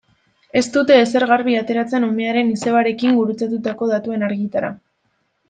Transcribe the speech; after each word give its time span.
Ez 0.59 0.63
dute 0.77 0.95
ezer 1.01 1.25
garbi 1.31 1.57
ateratzen 1.59 2.07
umearen 2.07 2.49
izebarekin 2.55 3.15
gurutzatutako 3.21 3.91
datuen 3.93 4.27
argitara. 4.31 4.75